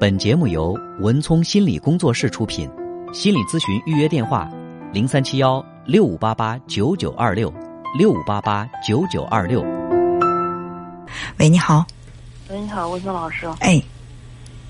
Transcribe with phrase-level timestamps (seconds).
[0.00, 2.66] 本节目由文聪心理工作室出品，
[3.12, 4.50] 心理咨询预约电话：
[4.94, 7.52] 零三七幺六五八八九九二六
[7.98, 9.60] 六五八八九九二六。
[11.38, 11.84] 喂，你好。
[12.48, 13.46] 喂，你好，文聪老师。
[13.58, 13.78] 哎，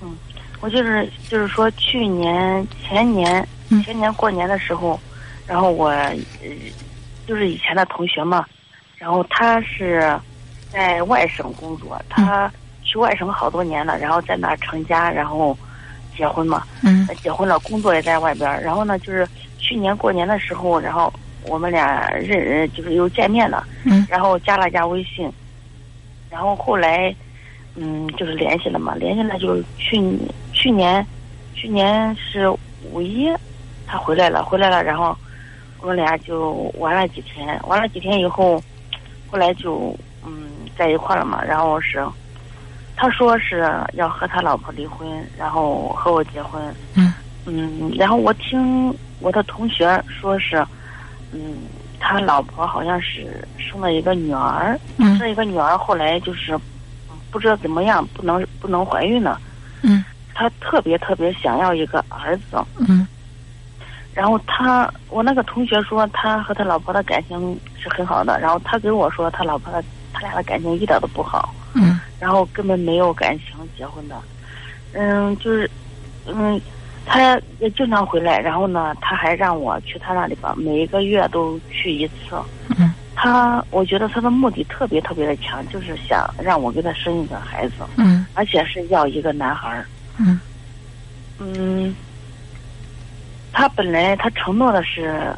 [0.03, 0.17] 嗯，
[0.61, 4.99] 我就是就是说，去年前年嗯前年过年的时候，
[5.47, 6.13] 然后我呃
[7.25, 8.45] 就是以前的同学嘛，
[8.99, 10.13] 然后他是
[10.73, 12.53] 在外省工作，他
[12.91, 15.57] 去外省好多年了，然后在那儿成家，然后
[16.17, 18.61] 结婚嘛，嗯结婚了，工作也在外边儿。
[18.61, 19.25] 然后呢，就是
[19.59, 21.13] 去年过年的时候，然后
[21.45, 25.31] 我们俩认就是又见面了，嗯然后加了加微信，
[26.29, 27.15] 然后后来
[27.77, 30.19] 嗯就是联系了嘛，联系了就是去
[30.53, 31.07] 去年
[31.55, 32.51] 去年是
[32.91, 33.31] 五一
[33.87, 35.17] 他回来了，回来了，然后
[35.81, 38.61] 我们俩就玩了几天，玩了几天以后，
[39.31, 39.97] 后来就
[40.27, 42.05] 嗯在一块儿了嘛，然后是。
[43.01, 45.09] 他说是要和他老婆离婚，
[45.39, 46.63] 然后和我结婚。
[46.95, 47.15] 嗯
[47.47, 50.63] 嗯，然后我听我的同学说是，
[51.33, 51.63] 嗯，
[51.99, 56.55] 他老婆好像是生了一个女儿，嗯生了一个女儿，后来就是
[57.11, 59.41] 嗯不知道怎么样，不能不能怀孕了。
[59.81, 63.09] 嗯他特别特别想要一个儿子，嗯
[64.13, 69.83] 然后他我那个同学说他和他老婆的感情是很好的，然后他给我说他老婆的
[70.13, 71.55] 他俩的感情一点都不好。
[72.21, 74.23] 嗯然后根本没有感情结婚的，
[74.93, 75.71] 嗯，就是，
[76.27, 76.61] 嗯，
[77.07, 82.37] 他也经常回来，然后呢，他还让我去他那里吧，每一个月都去一次。
[82.79, 88.27] 嗯他，我觉得他的目的特别特别的强，就是想让我给他生一个孩子，嗯。
[88.35, 89.87] 而且是要一个男孩儿。
[90.19, 90.41] 嗯。
[91.39, 91.95] 嗯，
[93.53, 95.35] 他本来他承诺的是，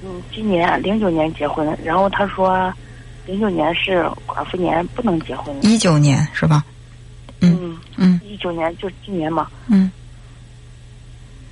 [0.00, 2.72] 嗯，今年零九年结婚，然后他说，
[3.26, 5.54] 零九年是寡妇年，不能结婚。
[5.62, 6.64] 一九年是吧？
[7.40, 9.48] 嗯嗯，嗯一九年就是今年嘛。
[9.68, 9.90] 嗯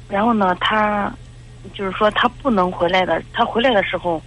[0.09, 1.13] 然后呢，他
[1.73, 4.21] 就是说他不能回来的，他回来的时候，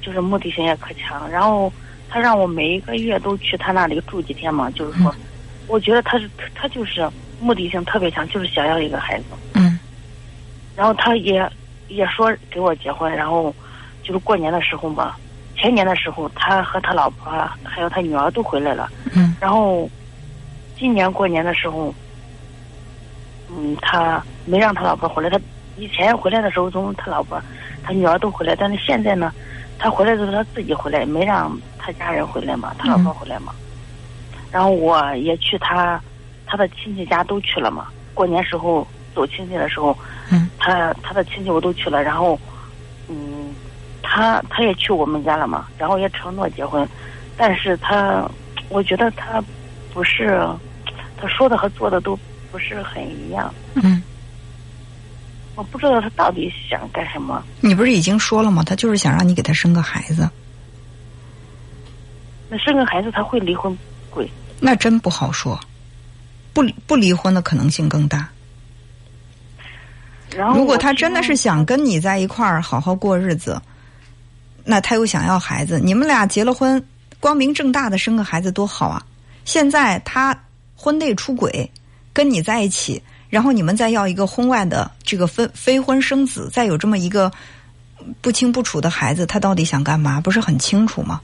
[0.00, 1.28] 就是目的性也可强。
[1.28, 1.72] 然后
[2.08, 5.12] 他让我每一个月都去他那里住几天嘛，就是说，
[5.66, 9.24] 我觉得他是他就是目的性特别强，就是想要一个孩子。
[9.54, 9.78] 嗯
[10.76, 11.50] 然后他也
[11.88, 13.54] 也说给我结婚，然后
[14.02, 15.16] 就是过年的时候嘛，
[15.56, 17.32] 前年的时候，他和他老婆
[17.62, 18.90] 还有他女儿都回来了。
[19.14, 19.88] 嗯然后
[20.78, 21.94] 今年过年的时候，
[23.50, 25.30] 嗯，他没让他老婆回来。
[25.30, 25.38] 他
[25.76, 27.40] 以前回来的时候，从他老婆、
[27.82, 29.32] 他女儿都回来，但是现在呢，
[29.78, 33.52] 他回来的时候他自己回来，没让他家人回来嘛，他老婆回来嘛。
[34.50, 36.00] 然后我也去他
[36.46, 37.88] 他的亲戚家都去了嘛。
[38.14, 39.96] 过年时候走亲戚的时候，
[40.30, 42.53] 嗯他他的亲戚我都去了，然后嗯，
[44.14, 46.88] 他他也去我们家了嘛，然后也承诺结婚，
[47.36, 48.24] 但是他
[48.68, 49.42] 我觉得他
[49.92, 50.40] 不是
[51.20, 52.16] 他说的和做的都
[52.52, 54.00] 不是很一样，嗯，
[55.56, 57.42] 我不知道他到底想干什么。
[57.60, 58.62] 你不是已经说了吗？
[58.62, 60.30] 他就是想让你给他生个孩子，
[62.48, 63.76] 那生个孩子他会离婚
[64.10, 65.58] 鬼，那真不好说。
[66.52, 68.28] 不不离婚的可能性更大。
[70.36, 73.60] 然后如果他真的是想跟你在一块儿好好过日子，
[74.64, 76.82] 那他又想要孩子，你们俩结了婚，
[77.20, 79.04] 光明正大的生个孩子多好啊！
[79.44, 80.34] 现在他
[80.74, 81.70] 婚内出轨，
[82.12, 87.30] 跟你在一起，然后你们再要一个婚外的这个非非婚生子，再有这么一个
[88.20, 90.20] 不清不楚的孩子，他到底想干嘛？
[90.20, 91.20] 不是很清楚吗？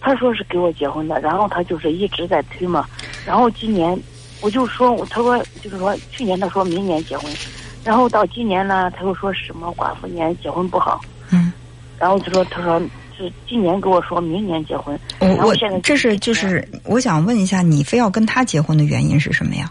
[0.00, 2.84] 他说是给我结婚的，然后他就是一直在推嘛。
[3.24, 3.96] 然后今年
[4.40, 7.30] 我就说，我他说就是说去年他说明年结婚，
[7.84, 11.00] 然后到今年呢，他又说什么寡妇年结婚不好，
[12.02, 12.80] 然后就说他说
[13.16, 19.70] 是今年给我说明年结婚，我我然后现在这是就是我想问一下，你非要跟他结婚的原因是什么呀？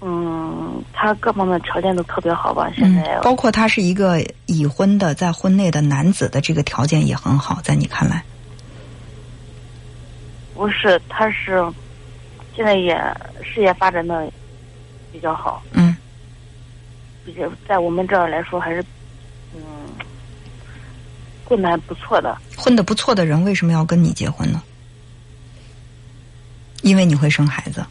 [0.00, 8.24] 嗯，他各方面条件都特别好吧，现在、嗯，包括他是一个已婚的，在婚内的男子的这个条件也很好，在你看来，
[10.56, 11.64] 不是他是
[12.56, 13.00] 现在也
[13.40, 14.28] 事业发展的
[15.12, 15.96] 比较好，嗯
[17.24, 18.84] 比较在我们这儿来说还是
[19.54, 19.62] 嗯
[21.44, 22.36] 混的还不错的。
[22.56, 24.62] 混的不错的人为什么要跟你结婚呢？
[26.82, 27.84] 因为你会生孩子。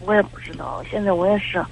[0.00, 1.64] 我也不知道，现在我也是，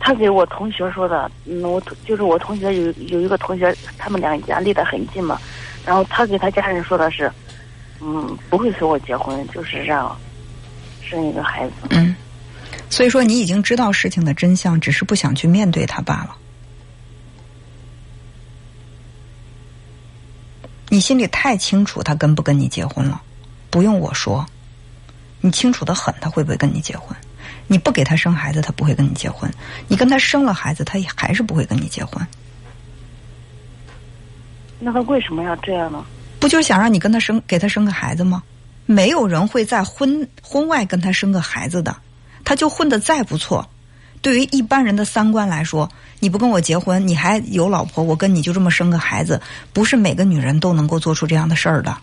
[0.00, 5.38] 他给我同学说的，嗯，我就是我同学有有一个同学，他们两家离得很近嘛，
[5.84, 7.30] 然后他给他家人说的是，
[8.00, 10.16] 嗯，不会和我结婚，就是让
[11.02, 11.74] 生一个孩子。
[11.90, 12.16] 嗯，
[12.92, 16.36] 所以说你已经知道事情的真相，只是不想去面对它罢了。
[20.90, 23.22] 你心里太清楚他跟不跟你结婚了，
[23.70, 24.44] 不用我说，
[25.40, 27.16] 你清楚的很，他会不会跟你结婚？
[27.66, 29.50] 你不给他生孩子，他不会跟你结婚；
[29.88, 32.22] 你跟他生了孩子，他也还是不会跟你结婚。
[34.78, 36.04] 那他为什么要这样呢？
[36.38, 38.42] 不就是想让你跟他生，给他生个孩子吗？
[38.84, 41.96] 没有人会在婚婚外跟他生个孩子的，
[42.52, 43.66] 他就混得再不错。
[44.20, 45.88] 对于一般人的三观来说，
[46.20, 49.40] 你不跟我结婚，你还有老婆，我跟你就这么生个孩子，
[49.72, 51.96] 不是每个女人都能够做出这样的事儿的。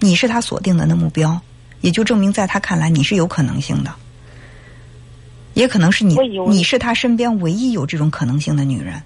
[0.00, 1.40] 你是他锁定的那目标，
[1.80, 3.94] 也就证明在他看来你是有可能性的，
[5.54, 6.16] 也可能是你
[6.48, 9.00] 你是他身边唯一有这种可能性的女人，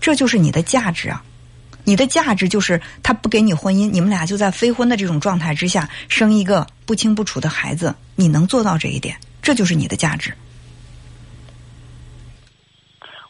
[0.00, 1.24] 这就是你的价值啊！
[1.86, 10.34] 你的价值就是他不给你婚姻，你们俩就在非婚的这种状态之下生一个不清不楚的孩子，你能做到这一点，这就是你的价值。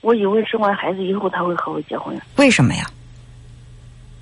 [0.01, 2.91] 我以为生完孩子以后他会和我结婚，为什么呀？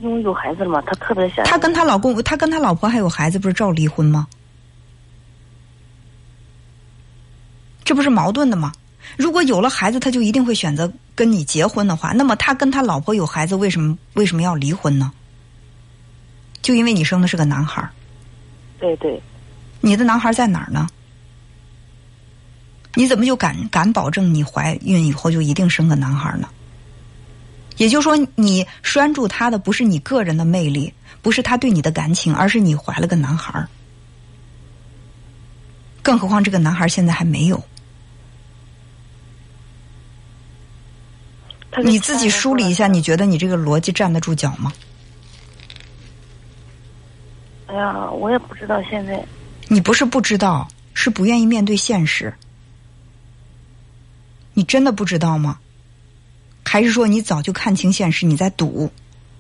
[0.01, 4.27] 因为有孩子了嘛，他特别想他跟他老公，他跟他老婆还有孩子，不是照离婚吗？
[7.85, 8.73] 这不是矛盾的吗？
[9.17, 15.13] 如果有了孩子，他就一定会选择跟你结婚的话，那么他跟他老婆有孩子，为什么为什么要离婚呢？
[16.63, 17.91] 就因为你生的是个男孩儿，
[18.79, 19.23] 对对，
[19.81, 20.89] 你的男孩在哪儿呢？
[22.95, 26.49] 你怎么就敢敢保证你怀孕以后就一定生个男孩呢？
[27.77, 33.69] 也就是说，你拴住他的不是你个人的魅力，不是他对你的感情，而是你怀了个男孩儿。
[36.01, 37.57] 更何况这个男孩现在还没有，
[41.49, 44.73] 他跟你自己梳理一下，你觉得你这个逻辑站得住脚吗？
[47.67, 49.25] 哎呀，我也不知道现在
[49.67, 52.33] 你不是不知道，是不愿意面对现实。
[54.53, 55.59] 你真的不知道吗？
[56.65, 58.93] 还是说你早就看清现实，你在赌？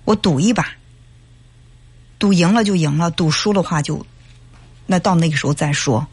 [0.04, 0.66] 我赌一把，
[2.18, 4.04] 赌赢了就赢了，赌输的话就，
[4.86, 6.06] 那到那个时候再说。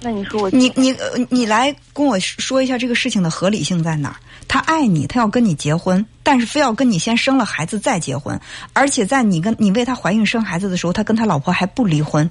[0.00, 0.96] 那你说我你你
[1.28, 4.16] 你来跟我说一下这个事情的合理性在哪儿？
[4.46, 8.40] 他爱你，他要跟你结婚，但是非要跟你先生了孩子再结婚，
[8.72, 12.30] 而且在你跟你为他怀孕生孩子的时候，他跟他老婆还不离婚。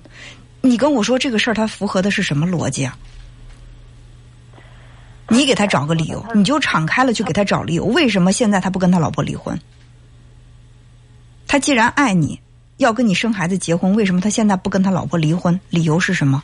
[0.62, 2.98] 你跟我说这个事儿，他符合的是什么逻辑啊？
[5.30, 7.84] 你给他找个理由，你就敞开了去给他找理由。
[7.86, 9.60] 为什么现在他不跟他老婆离婚？
[11.48, 12.40] 他既然爱你，
[12.78, 15.60] 要跟你生孩子结婚，为什么他现在不跟他老婆离婚？
[15.70, 16.42] 理由是什么？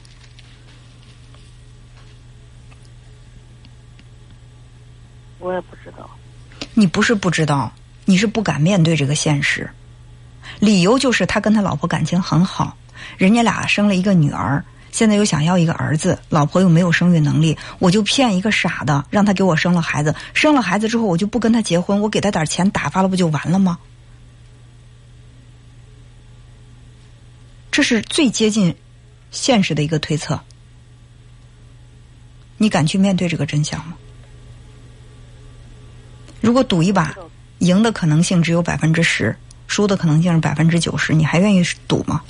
[5.44, 6.10] 我也不知道。
[6.74, 7.72] 你不是不知道，
[8.06, 9.70] 你是不敢面对这个现实。
[10.60, 12.78] 理由就是他跟他老婆感情很好，
[13.18, 20.16] 人家俩生了一个女儿，现在又想要一个儿子，老婆又没有生育能力，我就骗一个傻的，让他给我生了孩子。
[20.34, 23.78] 生了孩子之后，我就不跟他结婚，我给他点钱打发了，不就完了吗？
[27.70, 28.74] 这是最接近
[29.32, 30.40] 现实的一个推测。
[32.58, 33.96] 你敢去面对这个真相吗？
[36.44, 37.16] 如果赌一把，
[37.60, 39.34] 赢的可能性只有百分之十，
[39.66, 42.22] 输的可能性是百分之九十，你还愿意赌吗？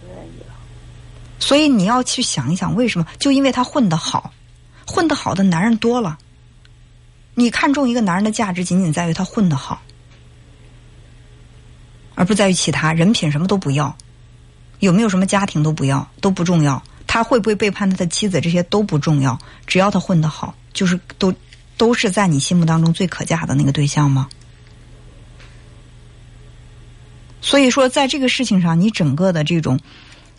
[0.00, 0.52] 不愿意了。
[1.38, 3.06] 所以你要去想一想，为什么？
[3.20, 4.32] 就因为他混得好，
[4.84, 6.18] 混得好的男人多了。
[7.36, 9.80] 你看中一个男人的价值，仅仅在于他混得好，
[12.16, 13.96] 而不在于其他人品什么都不要，
[14.80, 16.82] 有没有什么家庭都不要，都不重要。
[17.06, 21.32] 他会不会背叛他的妻子，这些都不重要，只要他混得好，就是都
[21.76, 24.28] 都是在你心目当中最可嫁的那个对象吗？
[27.40, 29.78] 所以说，在这个事情上，你整个的这种，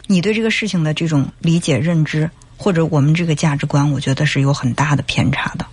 [0.08, 5.66] 你对这个事情的这种理解、认知，或者我们这个价值观，我觉得是有很大的偏差的。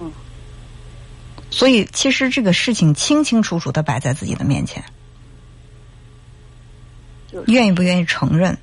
[0.00, 0.10] 嗯。
[1.50, 4.82] 所以，其实这个事情清清楚楚的摆在自己的面前，
[7.48, 8.56] 愿意不愿意承认，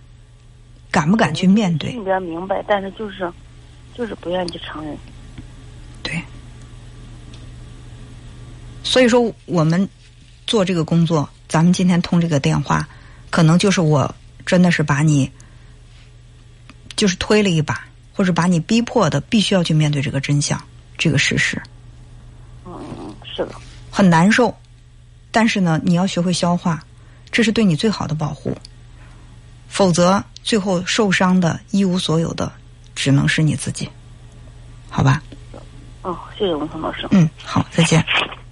[0.92, 1.92] 敢不敢去面对？
[1.92, 3.32] 心里边明白，但是就是
[3.96, 4.98] 就是不愿意去承认。
[6.04, 6.22] 对。
[8.84, 9.88] 所以说，我们
[10.46, 12.88] 做这个工作，咱们今天通这个电话，
[13.30, 14.14] 可能就是我
[14.46, 15.32] 真的是把你，
[16.98, 20.62] 就是推了一把，或者把你逼迫的，必须要去面对这个真相，
[20.98, 21.62] 这个事实
[22.66, 23.56] 嗯，是的，
[23.90, 24.54] 很难受，
[25.32, 26.84] 但是呢，你要学会消化，
[27.32, 28.58] 这是对你最好的保护。
[29.72, 32.52] 否则，最后受伤的一无所有的，
[32.94, 33.90] 只能是你自己，
[34.90, 35.24] 好吧？
[36.04, 37.08] 嗯，谢谢文峰老师。
[37.12, 38.06] 嗯，好，再见。